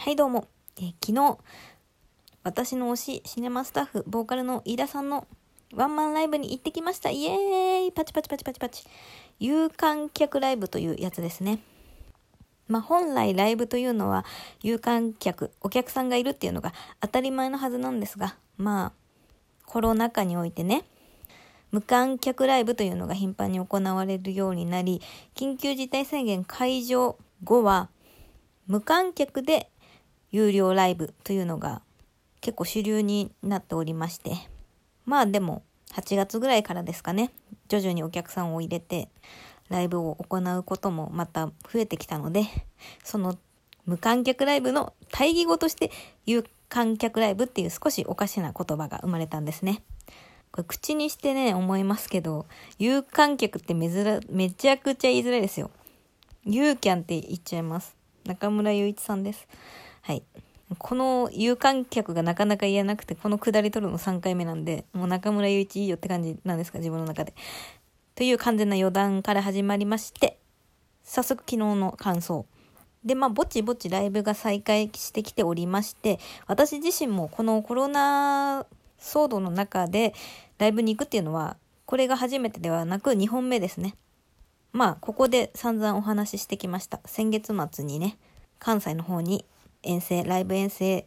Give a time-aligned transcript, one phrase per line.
[0.00, 0.46] はいどうも、
[0.76, 1.38] えー昨日
[2.44, 5.26] 私の推しシネマスタッフボーカルの飯田さんの
[5.74, 7.10] ワンマンライブに行ってきました。
[7.10, 7.92] イエーイ。
[7.92, 8.84] パチパチパチパチパチ。
[9.40, 11.58] 有観客ライブというやつですね。
[12.68, 14.24] まあ本来ライブというのは
[14.62, 18.92] 有観客お客さんがいるっていうのが当たり前のはずなんですがまあ
[19.66, 20.84] コロナ禍においてね
[21.72, 25.02] 無観客ライブというのが頻繁に行われるようになり
[25.34, 27.88] 緊急事態宣言解除後は
[28.68, 29.70] 無観客で
[30.30, 31.82] 有料ライブというのが
[32.40, 34.32] 結構主流になっておりまして
[35.04, 35.62] まあでも
[35.94, 37.30] 8月ぐらいからですかね
[37.68, 39.08] 徐々にお客さんを入れて
[39.68, 42.44] ライブを行うこともまた増えてきたので
[43.04, 43.38] その
[43.86, 45.90] 無観客ライブの対義語として
[46.26, 49.82] 有観客ライブっていう少しおかしな言葉が生まれたんですね。
[50.52, 52.46] これ口にしてね思いますけど
[52.78, 55.70] 有観客ってめずらめちゃくちゃ言いづらいですよ。
[56.44, 57.96] ユーキャンって言っちゃいます。
[58.26, 59.48] 中村雄一さんです。
[60.08, 60.22] はい。
[60.78, 67.34] この有観客がなかなか言えなくて、この下り取るの3回目なんで、もう中村雄一いいよって感じなんですか、自分の中で。
[68.14, 70.38] という完全な余談から始まりまして、
[71.04, 72.46] 早速昨日の感想。
[73.04, 78.64] で、まあ、ぼちぼちライブが再開してきておりまして、私自身もこのコロナ
[78.98, 80.14] 騒動の中で
[80.56, 83.94] ライブに行くっていうのは、これが初めてではなく2本目ですね。
[84.72, 86.98] まあ、ここで散々お話ししてきました。
[87.04, 88.16] 先月末にね、
[88.58, 89.44] 関西の方に
[89.82, 91.06] 遠征、ライブ遠征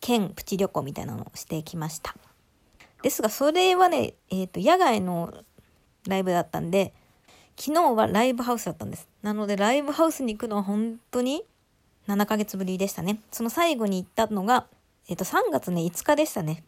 [0.00, 2.14] 兼プチ旅行みたいなのをしてきました。
[3.02, 5.32] ですが、それはね、えっ、と、野外の
[6.08, 6.94] ライブだったんで、
[7.58, 9.08] 昨日はライブハウスだったんです。
[9.22, 11.44] なので、ライブハウスに行くのは本当に
[12.08, 13.20] 7ヶ月ぶりでしたね。
[13.30, 14.66] その最後に行ったのが、
[15.08, 16.64] えっ、と、3月ね、5日でしたね。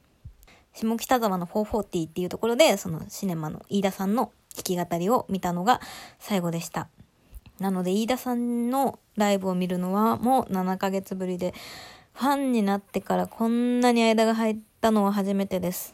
[0.73, 5.80] 下北沢の440っていうところで、そのシネマの飯田さんの弾き語りを見たのが
[6.19, 6.89] 最後でした。
[7.61, 11.55] なので、飯田さんのライブを見るのはもう7ヶ月ぶりで、
[12.14, 15.92] ファンになってからこんなに間が入ったのは初めてです。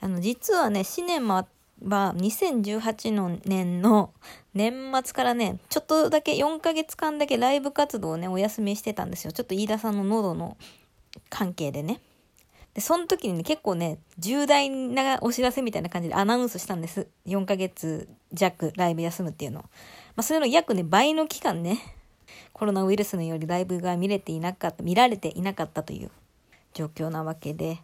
[0.00, 1.46] あの、実はね、シネマ
[1.82, 4.12] は2018の年の
[4.54, 9.32] 年末からね、ちょっとだけ4ヶ月間だけライブ活動をね、お休みしてたんですよ。
[9.32, 10.56] ちょっと飯田さんの喉の
[11.28, 12.00] 関係でね。
[12.74, 17.08] で、その時にね、結構ね、重大なお知らせみたいな感じでアナウンスしたんです。
[17.26, 19.60] 4ヶ月弱ライブ休むっていうの。
[19.60, 19.68] ま
[20.18, 21.78] あ、それの約ね、倍の期間ね、
[22.52, 26.10] コロナウイルスのよりライブが見れていなかった、見られていなかったという
[26.74, 27.78] 状況なわけで、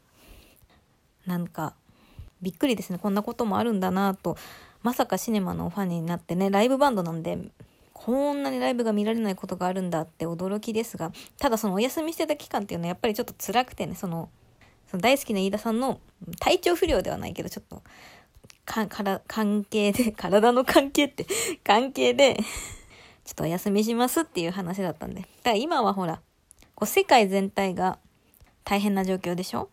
[1.26, 1.74] なんか、
[2.42, 2.98] びっくりですね。
[2.98, 4.36] こんなこともあるんだなと。
[4.82, 7.38] まさかシネマのファンになってね、ライブバンドなんで、
[7.92, 14.28] こんなにライブが見られないことがあるんだって驚きですが、ただそのお休みしてた期間っていうのはやっぱりちょっと辛くてね、その、
[14.96, 16.00] その大好きな飯田さんの
[16.40, 17.82] 体調不良ではないけど、ちょっと、
[18.64, 21.26] か、から、関係で、 体の関係って、
[21.62, 22.42] 関係で、ちょ
[23.32, 25.20] っとお休みしますっていう話だったんで。
[25.20, 26.22] だから今はほら、
[26.74, 27.98] こう世界全体が
[28.64, 29.68] 大変な状況でしょ？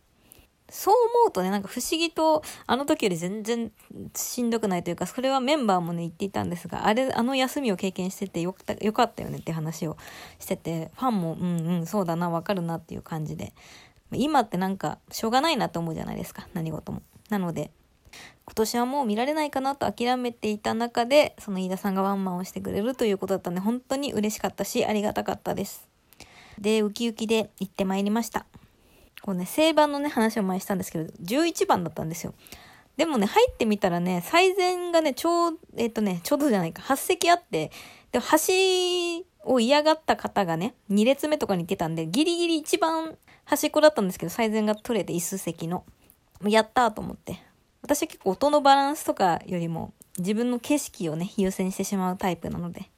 [0.70, 3.72] そう思うとね、なんか不思議と、あの時より全然
[4.16, 9.98] しんどくないというか、それはメンバーもね、言っていたんですが、あれ、あの休みを経験しててよかったよかったよねって話を
[10.40, 13.54] してて、ファンも、うんうん、そうだな、わかるなっていう感じで。
[14.12, 17.02] 今ってなんか、しょうがないなと思うじゃないですか、何事も。
[17.30, 17.72] なので、
[18.46, 25.88] 今年はもう見られないかなと諦めていた中で、その飯田さんがワンマンをしてくれるということだったんで、本当に嬉しかったし、ありがたかったです。
[26.60, 28.46] で、ウキウキで行ってまいりました。
[29.22, 32.34] こうね、正番のね、話を前したんですけど、11番だったんですよ。
[32.98, 37.72] でもね、入ってみたらね、最善がね、ちょう、えっ、とね、ちょうどじゃないか、8席あって、
[38.12, 45.84] で、端を嫌がった方がね、2列目とかに行ってたんで、ギリギリ一番端っこだったんですけど、最善が取れて椅子席の。
[46.44, 47.40] やったーと思って。
[47.82, 52.90] 私は結構音のバランスとかよりも、自分の景色をね、優先してしまうタイプなので。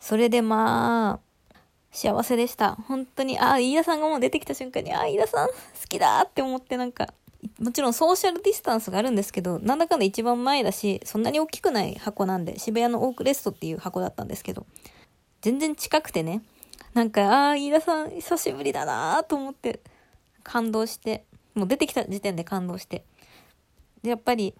[0.00, 1.34] それでまあ、
[1.90, 2.74] 幸せでした。
[2.74, 5.54] 本当に、ああ、飯田さんがもう出てきた瞬間に、ああ、飯田さん好
[5.88, 7.14] きだって思ってなんか、
[7.60, 14.66] もちろんソーシャルディスタンスがあるんですけど、なんだかんだ一番前だし、そんなに大きくない箱なんで、渋谷のオークレストっていう箱だったんですけど、
[15.44, 16.40] 全然近くてね、
[16.94, 19.80] なんか、ああ、飯田さん久しぶりだなと思って、
[20.42, 23.04] 感動して、もう出てきた時点で感動して。
[24.02, 24.54] で、やっぱり、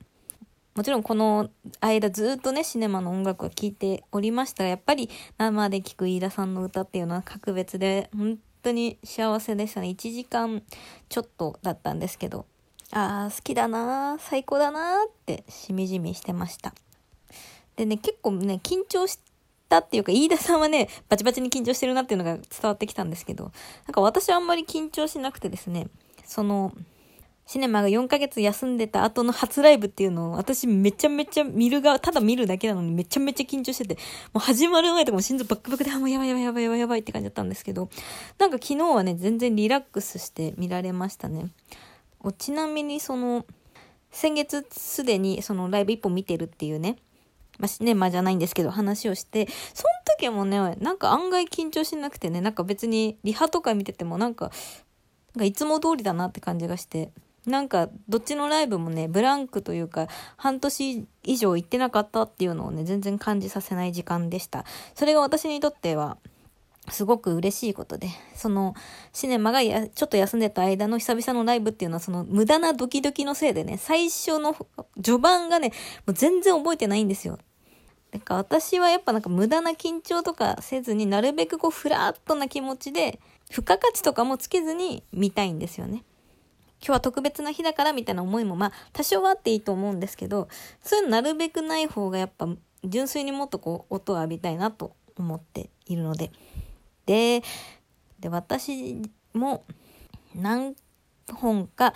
[0.75, 1.49] もちろんこの
[1.81, 9.88] 間ずっとね、シネマの音楽を聴いておりましたが、やっぱり生で聴く飯田さんの歌っていうのは格別で、本当に幸せでしたね。
[9.88, 10.62] 1時間
[11.09, 12.44] ちょっとだったんですけど、
[12.93, 16.75] ああ、好きだな最高だなってしみじみしてました。
[17.76, 19.19] でね、結構ね、緊張し
[19.75, 23.53] たっていうか、飯田さんはね、バチバチに緊張してるなっていうのが伝わってきたんですけど、
[23.87, 25.88] なんか私はあんまり緊張しなくてですね、
[26.25, 26.73] その、
[27.47, 33.94] シネマが4ヶ月休んでた後の初ライブっていうのを私めちゃめちゃ見る側、ただ見るだけなのにめちゃめちゃ緊張してて、
[34.32, 37.91] もう始まる前とかも心臓バックバックで、あ、もうやばいやばいやばいやばいやばいって感じだったんですけど、
[38.38, 41.49] なんか昨日はね、全然リラックスして見られましたね。
[42.38, 43.44] ちなみにその、
[44.11, 46.97] 先月すでにそのライブ1本見てるっていうね、
[47.59, 54.51] まあ、シネマじゃないんですけど話をして、その時もね、なんか案外緊張しなくてね、なんか別にリハとか見ててもなんか、
[55.35, 57.11] なんかいつも通りだなって感じがして、
[57.47, 64.65] なんかどっちのライブもねブランクというか半年以上行ってなかったっていうのをね全然感じさせない時間でした。
[64.95, 66.17] それが私にとっては
[66.91, 68.75] すごく嬉しいことで、その
[69.13, 74.55] シネマがやちょっと休んでた間の久々のライブっていうのはその無駄なドキドキのせいでね、最初の
[75.03, 75.69] 序盤がね、
[76.07, 77.39] もう全然覚えてないんですよ。
[78.13, 83.19] なんか私はやっぱなんか無駄な緊張とかせずになるべくこうフラットな気持ちで
[83.51, 86.05] 付加価値とかもつけずに見たいんですよね。
[86.81, 90.49] 今日は特別な日だからみたいな思いもまあ多少はあっていいと思うんですけど、
[90.83, 92.47] そういうのなるべくない方がやっぱ
[92.85, 96.31] 純粋にもっとこう音を浴びたいなと思っているので。
[97.06, 97.43] で、
[98.21, 99.03] で、私
[99.33, 99.65] も
[100.35, 100.75] 何
[101.33, 101.95] 本か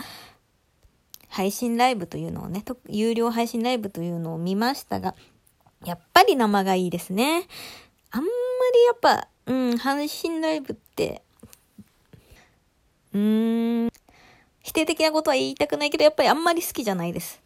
[1.29, 5.15] 配信ライブというのをね、有料配信ライブというのを見ましたが、
[5.85, 7.47] やっぱり生がいいですね。
[8.11, 11.23] あんまりやっぱ、うん、配信ライブって、
[13.13, 13.91] うーん、
[14.63, 17.41] 否定的なことは言いたくないけど、やっぱりあんまり好きじゃないです。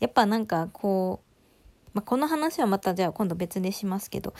[0.00, 4.34] やっぱなんかこう、まあ、この話はまたじゃあ今度別にしますけど、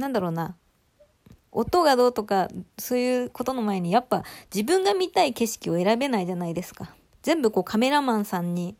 [0.00, 0.56] なんだろうな。
[1.52, 2.48] 音がどうとか、
[2.78, 4.24] そういうことの前に、やっぱ
[4.54, 6.94] 自分が見たい景色を選べないじゃないですか。
[7.22, 8.76] 全部こうカメラマンさんに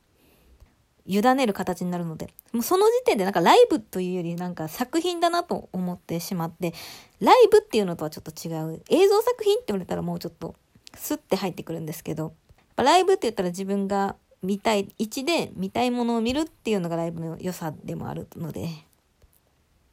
[1.04, 6.72] 委ねる形になるので、もうその時点でなんかライブというよりなんか作品だなと思ってしまって、
[7.20, 8.82] ライブっていうのとはちょっと違う。
[8.88, 10.54] 映像作品って言われたらもうちょっと
[10.94, 12.34] スッて入ってくるんですけど、
[12.76, 18.68] ライブって言ったら自分が見たい位置で見たいものを見るっていうのがライブの良さでもあるので、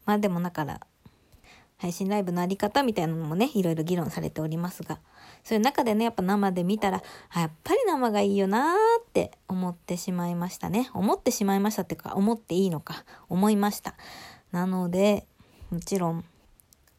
[0.05, 0.86] まあでもだから、
[1.77, 4.99] 配信ライブのあり方みたいなのもね、いろいろ議論されておりますが、
[5.43, 10.89] そういう中でね、やっぱ生で見たら、あ、やっぱり生がいいよなーって思ってしまいましたね。
[10.93, 13.95] 思ってしまいましたっていうか、思っていいのか、思いました。
[14.51, 15.27] なので、
[15.69, 16.25] もちろん、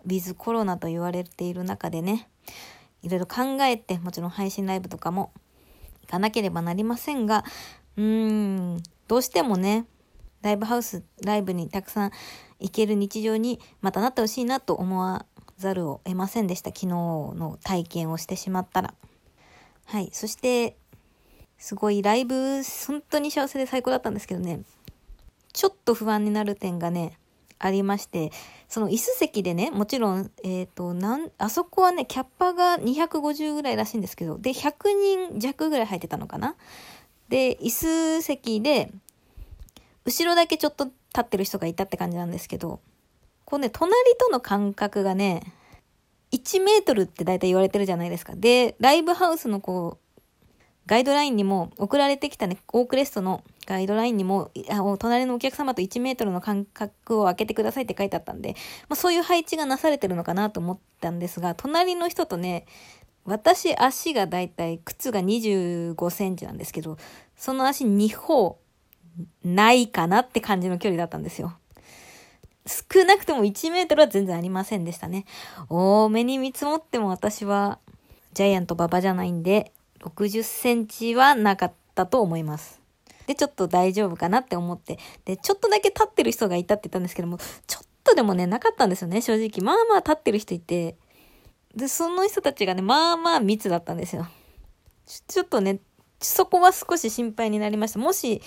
[0.04, 2.28] ウィズコロナと言われている中でね、
[3.02, 5.32] いろいろ考えて、もちろん配信ライブとかも
[6.02, 7.44] 行かなければなりませんが、
[7.96, 9.86] うーん、どうしてもね、
[10.42, 12.10] ライブハウス、ライブにたくさん
[12.60, 15.26] 行ける日常にまたなってほしいなと思わ
[15.56, 16.70] ざるを得ませんでした。
[16.70, 18.94] 昨日の体験をしてしまったら。
[19.86, 20.10] はい。
[20.12, 20.76] そして、
[21.58, 24.60] すごいライブ、本当に幸せで最高だったんですけどね、
[25.52, 27.18] ちょっと不安になる点がね、
[27.58, 28.30] ありまして、
[28.68, 34.72] その椅子席でね、もちろん、えっ、ー、と、なん、あそこはね、キャッパが250ぐらいらしいんですけど、で、100
[35.32, 36.54] 人弱ぐらい入ってたのかな
[37.28, 38.92] で、椅子席で、
[40.08, 42.80] 後ろだけちょっと立ってる人がいたって感じなんですけど、
[43.44, 45.42] こうね、隣との間隔がね、
[46.32, 48.32] 1メートルって大体言われてるじゃないですか。
[48.34, 50.20] で、ライブハウスのこう、
[50.86, 58.56] ガイドラインにも、送られてきたね、オークレストのガイドラインにも、あ隣のお客様と1メートルの間隔を空けてくださいって書いてあったんで、
[58.88, 62.64] まあ、そういう配置がなされてるのかなと思ったんですが、隣の人とね、
[63.26, 66.96] 私足がだいたい靴が25センチなんですけど、
[67.36, 68.58] その足2歩
[69.44, 71.56] ないかなって感じの距離だったんですよ。
[72.66, 75.24] 少なくとも1メートルは全然ありませんでしたね。
[75.68, 77.78] 多めに見積もっても私は
[78.34, 82.80] ジャイアント馬場じゃないんで、60センチはなかったと思います。
[83.26, 89.64] で、ちょっと大丈夫かなって思って、で、ちょっとだけ立ってる人がいたって言ったんですけども、ちょっとでもね、なかったんですよね、正直。
[89.64, 90.96] まあまあ立ってる人いて、
[91.74, 94.26] で、その人たちがね、まあまあ密だったんですよ。
[95.06, 95.80] ちょっとね、
[96.20, 97.98] そこは少し心配になりました。
[97.98, 98.42] もし、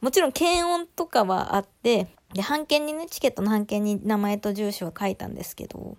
[0.00, 5.96] もちろん検温とかはあって、で、半券にね、チケットの半券に名前と住所は書いたんですけど、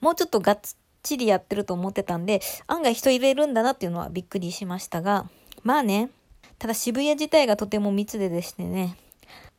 [0.00, 0.60] もうちょっとがっ
[1.02, 5.28] ちりやってると思ってたんで、案外人入れるんだなっていうのはびっくりしましたが、
[5.62, 6.10] まあね、
[6.58, 8.96] ただ渋谷自体がとても密ででしてね、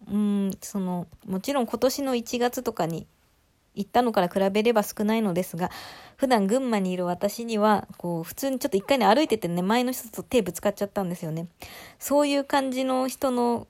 [0.09, 3.07] うん、その、もちろん今年の1月とかに
[3.73, 5.71] 行ったのから比べれば少ないのですが、
[6.17, 11.47] 普段群馬にいる私には、こう、普通にちょっと一回ね、歩いててね、前の人と手ぶつかっちゃったんですよね。
[11.99, 13.67] そういう感じの人の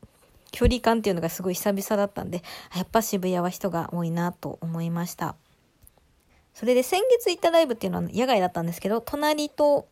[0.52, 2.44] 距離感っていうのがすごい久々だったんで、
[2.76, 5.36] やっぱ渋谷は人が多いなと思いました。
[6.54, 9.88] それで先月行ったライブっていうのは野外だったんですけど、隣と、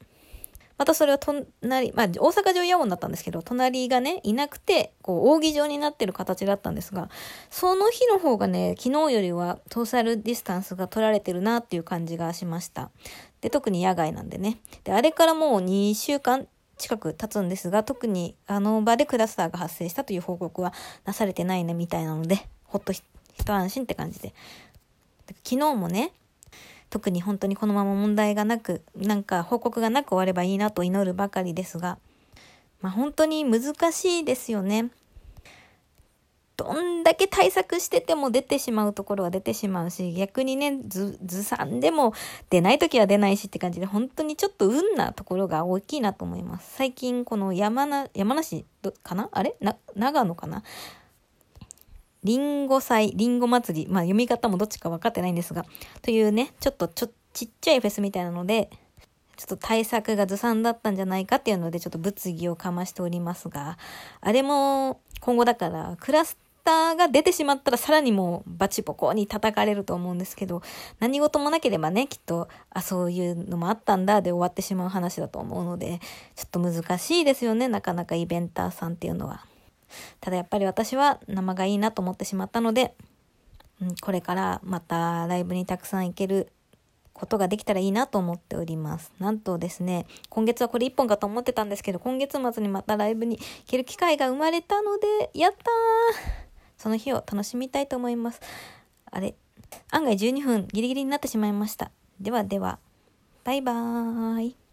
[0.79, 1.45] またそれは隣、
[1.93, 7.09] まあ、大阪城野音だったんですけど、隣がね、いなくて、こう、扇状になってる形だったんですが、
[7.49, 12.91] その日の方がね、昨日よりはトーサルディスタンスが取られてるなっていう感じがしました。
[13.41, 14.59] で、特に野外なんでね。
[14.85, 23.03] で、あれからもう2週間近く経つんですが、特にあの場でクラスターが発生したという報告はなされてないねみたいなので、ほっと一
[23.47, 24.33] 安心って感じで。
[25.43, 26.13] 昨日もね、
[26.89, 31.97] 特に本当にこのまま問題がなく、なんか報告がなく終わればいいなと祈るばかりですが、
[32.81, 34.89] まあ本当に難しいですよね。
[36.57, 42.13] どんだけ対策してても出てしまうところは出てしまうし、逆にね、ず、ずさんでも
[42.49, 46.75] 出ない時は出ないしって感じで、本当にちょっと運なところが大きいなと思います。
[46.75, 48.65] 最近この山な、山梨
[49.03, 49.29] かな？
[49.31, 49.55] あれ？
[49.61, 50.63] な、長野かな？
[52.23, 55.65] リンゴ祭、リンゴ祭り、まあ読み方もどっちか分かってないんですが、
[56.01, 58.69] というね、ちょっとちょ、ちっちゃいフェスみたいなので、
[59.37, 63.77] ちょっと対策がずさんだったんじゃないかっていうので、ちょっと物議をかましておりますが、
[64.19, 70.61] あれも今後だから、クラスターが出てしまったらさらにもうバチボコに叩かれると思うんですけど、
[70.99, 75.99] 何事もなければね、きっと、あ、そういうのもあったんだで終わってしまう話だと思うので、
[76.35, 79.45] ちょっと難しいですよね、なかなかイベンターさんっていうのは。
[80.21, 82.95] ただやっぱり私は生がいいなと思ってしまったので、
[83.81, 86.51] うん、これからまたライブにたくさん行ける
[87.19, 89.11] ことができたらいいなと思っております。
[89.19, 95.63] なんとですね、今月はこれ1本かと思ってたんですけど、今月末にまたライブに行ける機会が生まれたので、やったー
[96.77, 98.41] その日を楽しみたいと思います。
[99.11, 99.35] あれ、
[99.91, 101.91] 案外12分ギリギリになってしまいました。
[102.21, 102.79] ではでは、
[103.43, 104.68] バイバーイ。